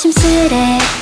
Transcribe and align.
조심스레 0.00 0.99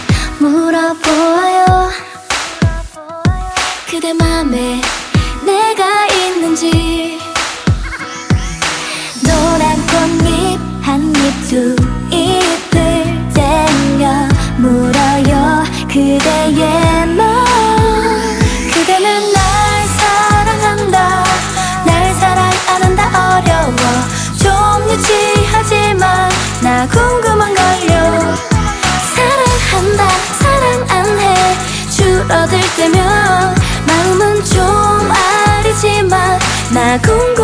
아 36.89 37.38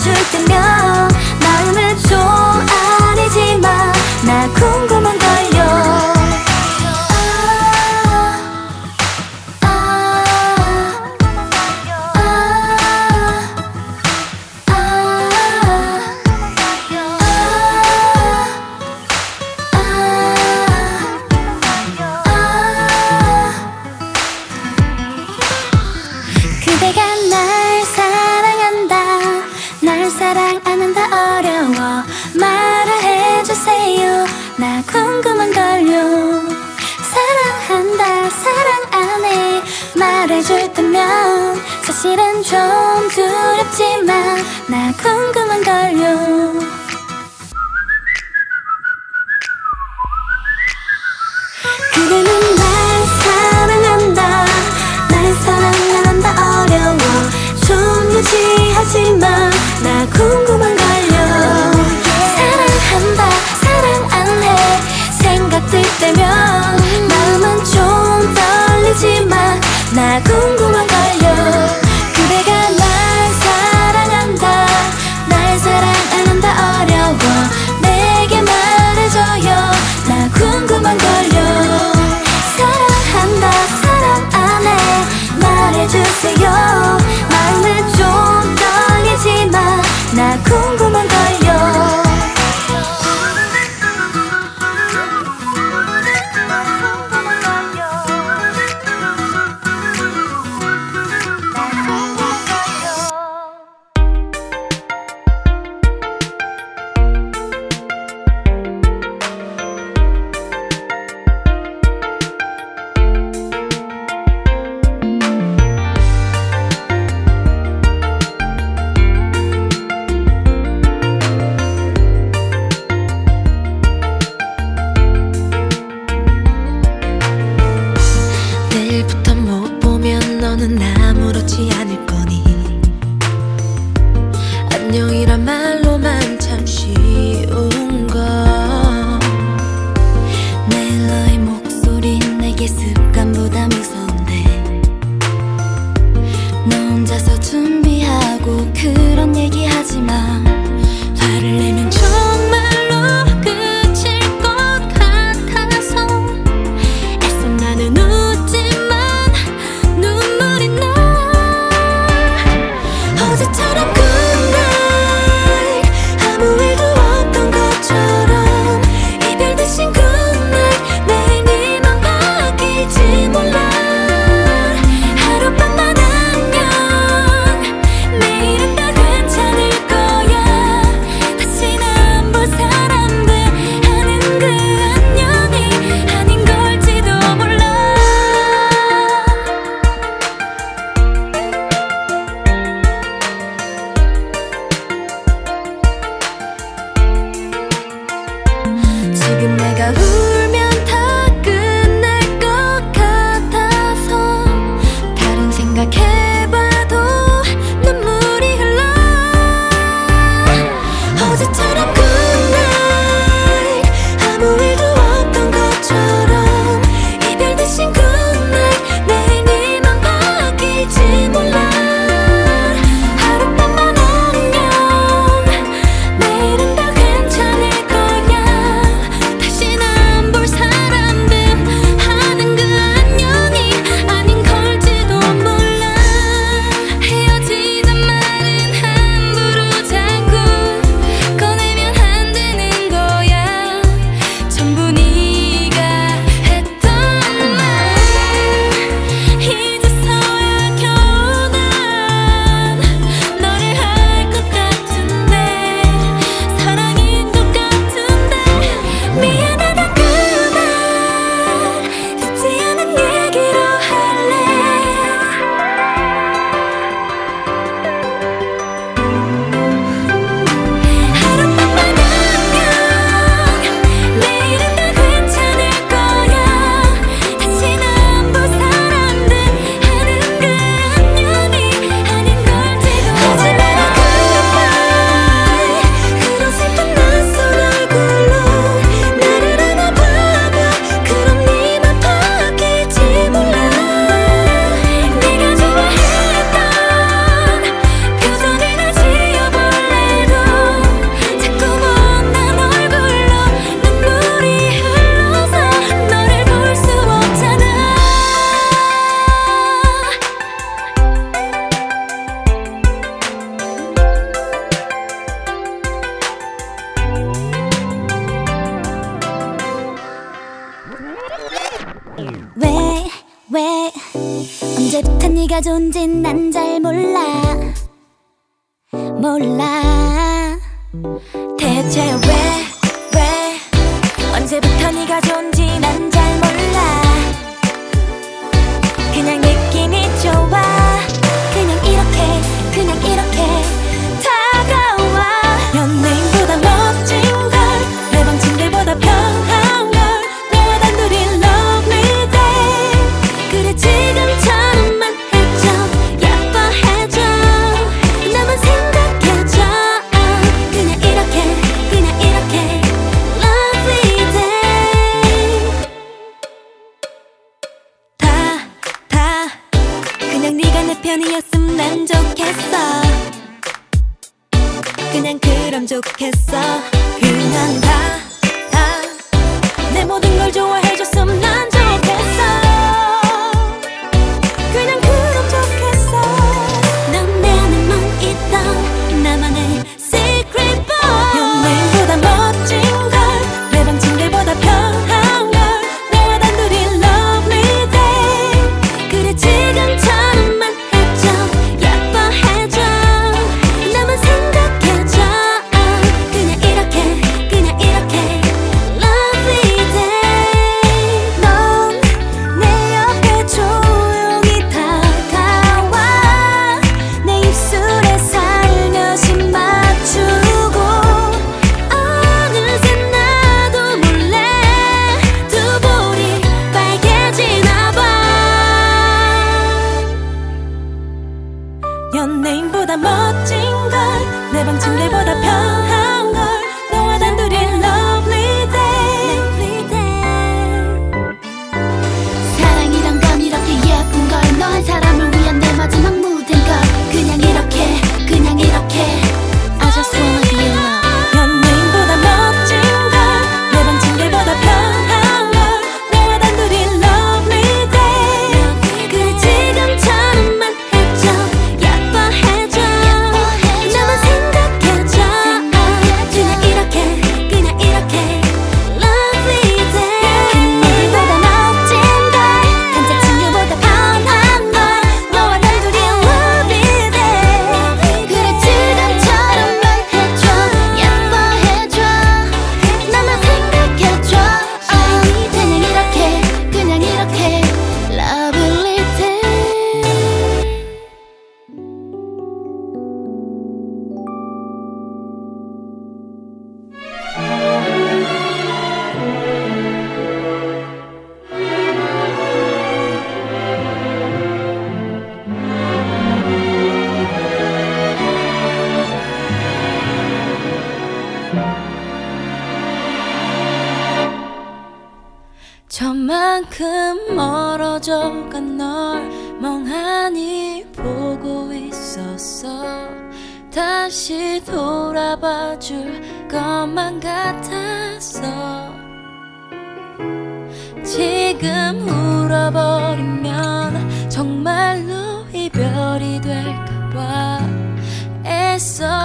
줄 0.00 0.14
때면 0.30 0.77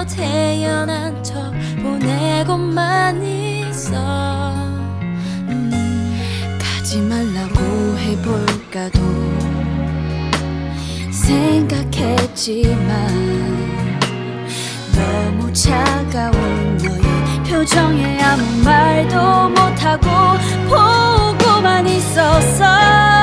태어난 0.06 1.24
척 1.24 1.52
보내고만 1.82 3.24
있어 3.24 3.96
음, 5.50 6.20
가지 6.60 7.00
말라고 7.02 7.98
해볼까도 7.98 9.00
생각했지만 11.12 12.84
너무 14.96 15.52
차가운 15.54 16.78
너의 16.78 17.44
표정에 17.50 18.22
아무 18.22 18.44
말도 18.64 19.50
못하고 19.50 20.08
보고만 20.70 21.88
있었어. 21.88 23.23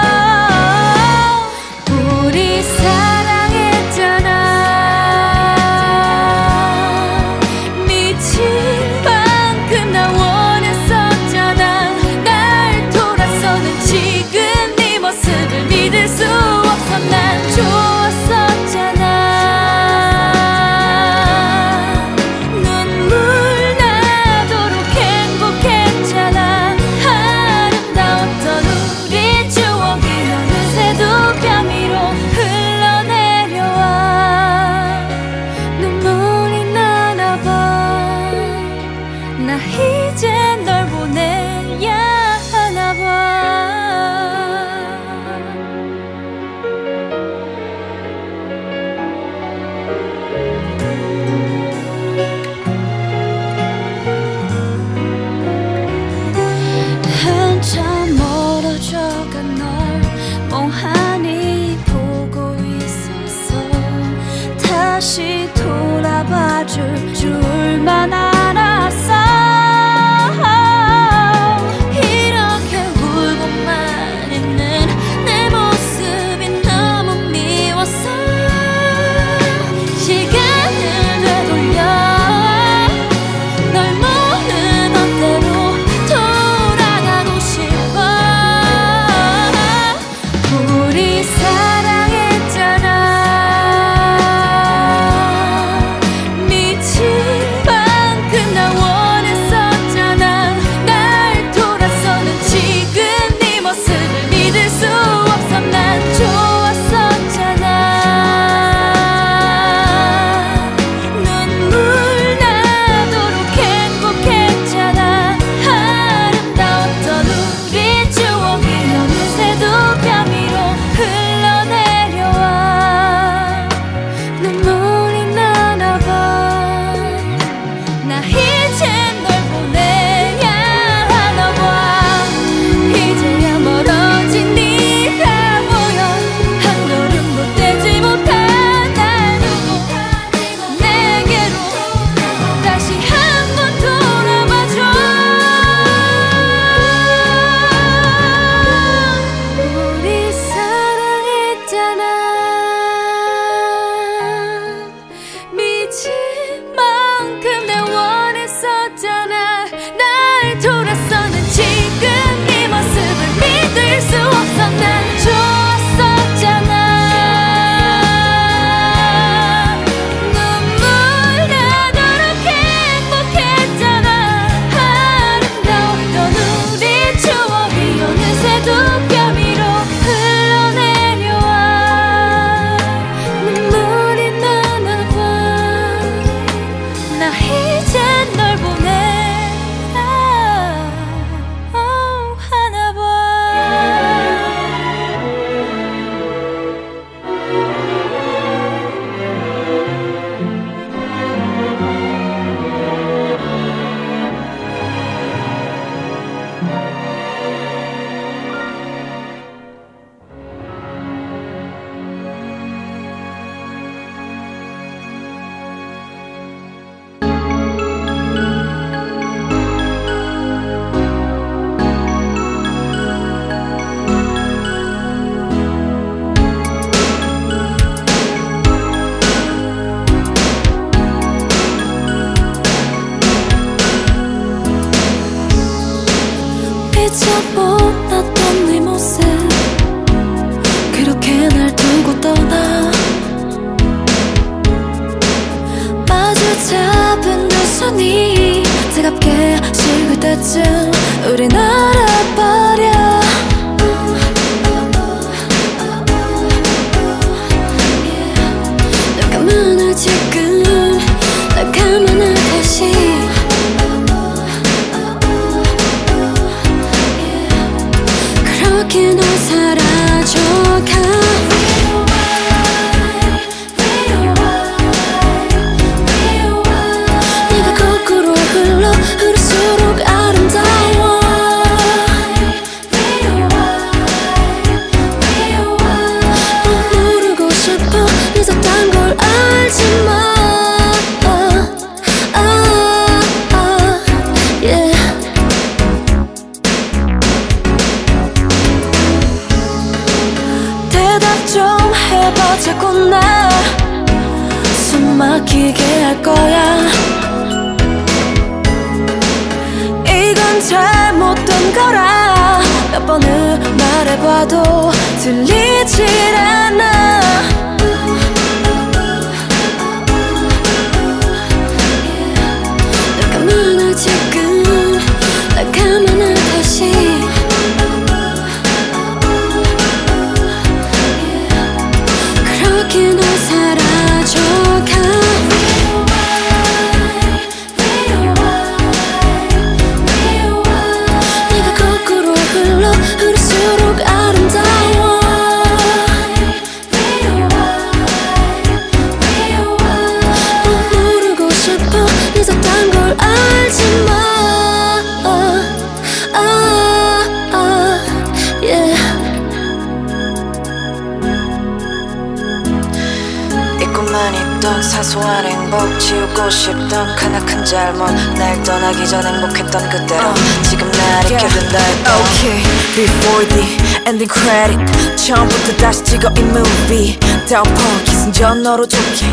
있던 364.60 364.82
사소한 364.82 365.44
행복 365.46 365.98
지우고 365.98 366.50
싶던 366.50 367.16
크나큰 367.16 367.64
잘못 367.64 368.10
날 368.36 368.62
떠나기 368.62 369.08
전 369.08 369.24
행복했던 369.24 369.88
그대로 369.88 370.34
지금 370.62 370.90
날 370.90 371.24
잊게 371.24 371.48
된다 371.48 371.78
해도 371.78 372.10
Okay, 372.20 372.62
before 372.94 373.48
the 373.48 373.78
ending 374.06 374.28
credit 374.30 375.16
처음부터 375.16 375.76
다시 375.78 376.04
찍어 376.04 376.28
이 376.36 376.40
movie. 376.40 377.18
downpour 377.48 378.04
기승전 378.04 378.62
너로 378.62 378.86
좋게. 378.86 379.26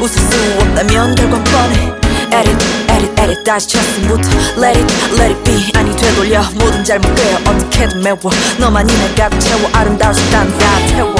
웃을 0.00 0.20
수 0.20 0.58
없다면 0.60 1.14
결과는 1.14 1.44
뻔해. 1.44 1.92
Edit, 2.32 2.64
edit, 2.90 3.22
edit. 3.22 3.44
다시 3.44 3.68
첫승부터 3.68 4.28
Let 4.62 4.78
it, 4.78 4.94
let 5.14 5.32
it 5.34 5.42
be. 5.44 5.70
아니 5.76 5.96
되돌려. 5.96 6.42
모든 6.54 6.84
잘못 6.84 7.14
꿰어 7.14 7.36
어떻게든 7.50 8.02
메워. 8.02 8.18
너만이 8.58 8.92
날 8.98 9.14
가득 9.14 9.38
채워. 9.40 9.60
아름다울 9.72 10.14
수 10.14 10.20
있다는 10.28 10.58
다 10.58 10.66
태워 10.88 11.14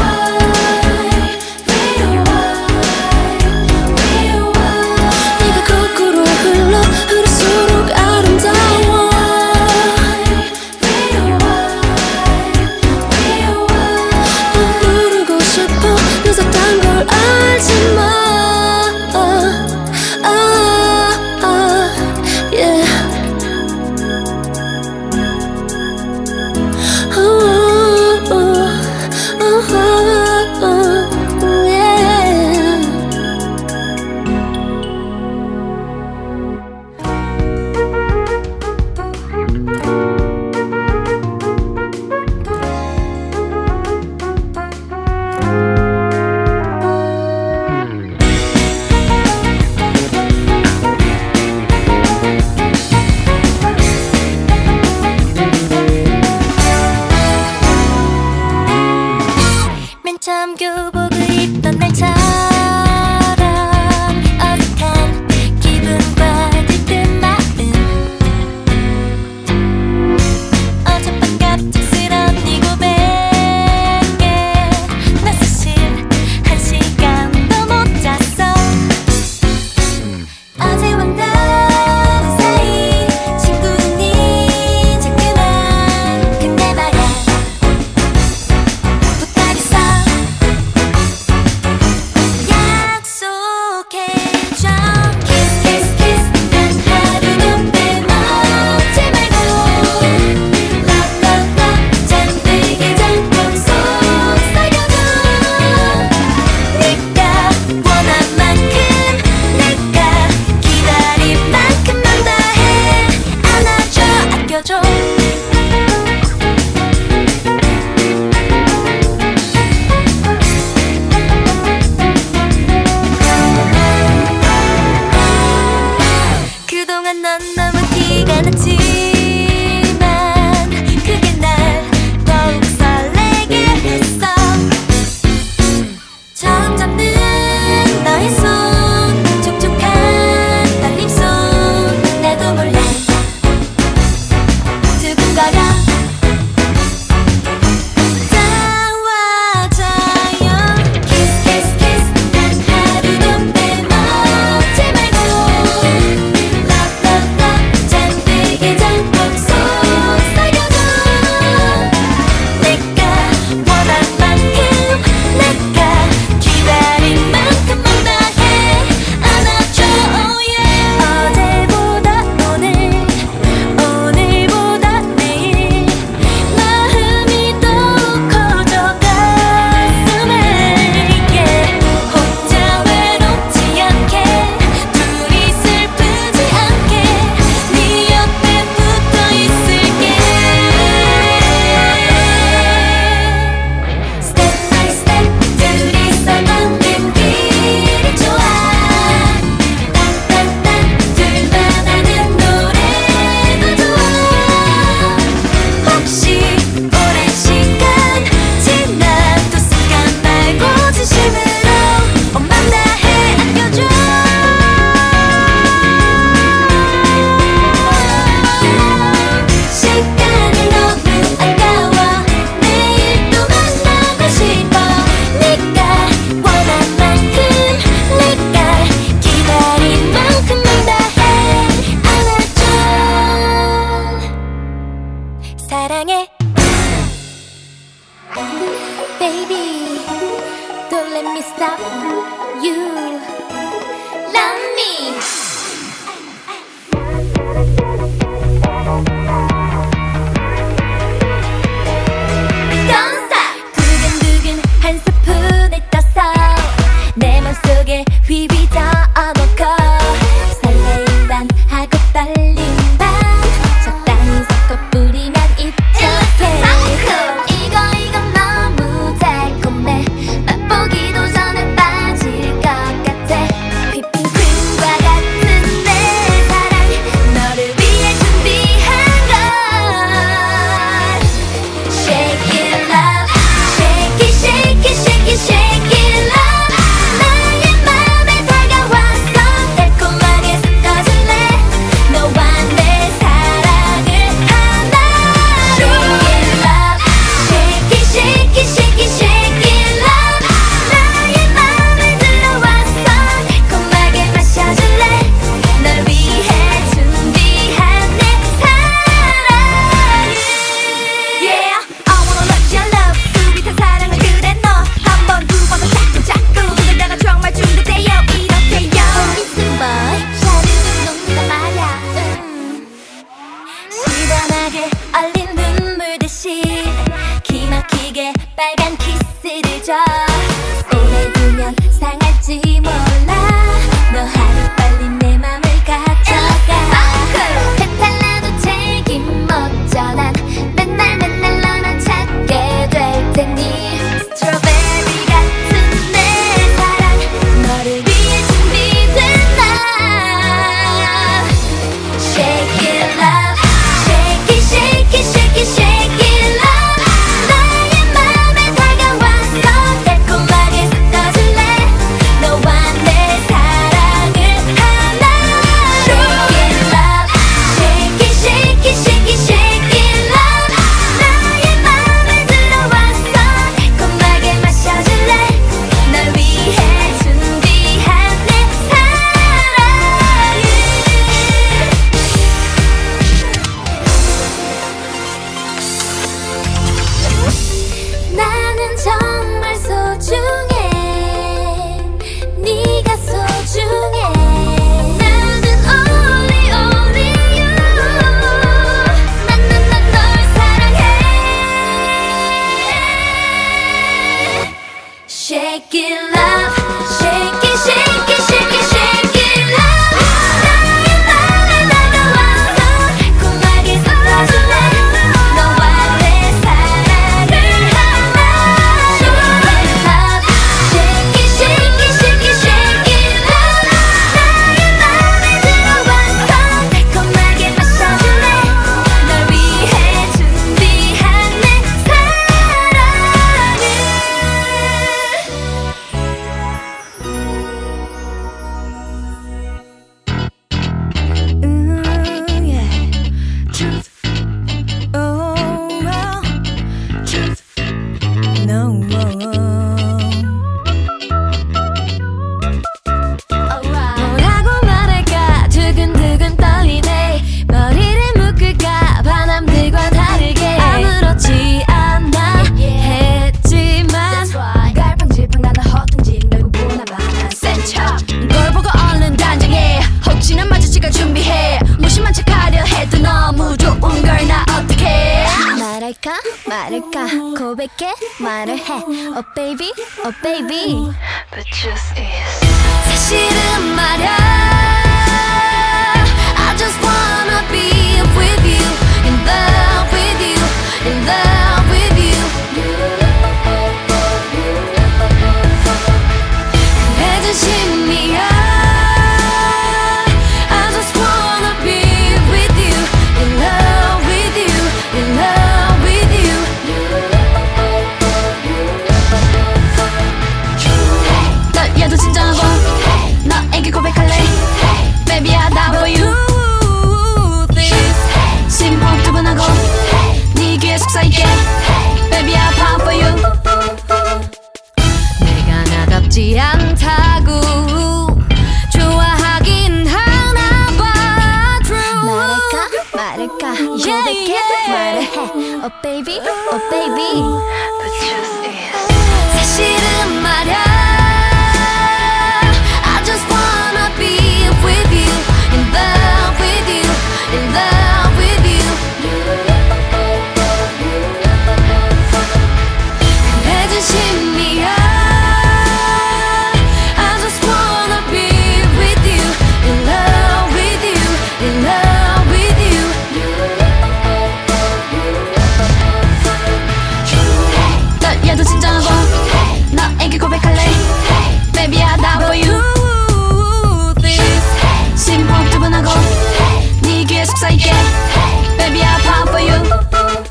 yeah, 577.85 578.03
hey, 578.35 578.77
baby, 578.79 579.01
I'll 579.03 579.21
pop 579.21 579.49
for 579.49 579.61
you. 579.61 580.44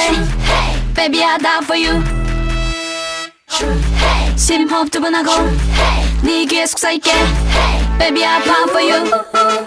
hey. 0.00 0.94
Baby 0.94 1.22
I 1.22 1.38
die 1.38 1.62
for 1.64 1.76
you 1.76 2.02
hey. 3.48 4.36
심호흡 4.36 4.90
두번하고 4.90 5.30
hey. 5.30 6.06
네 6.22 6.44
귀에 6.46 6.66
속삭일게 6.66 7.12
Baby 7.98 8.24
I 8.24 8.42
pop 8.42 8.70
for 8.70 8.82
you 8.82 9.65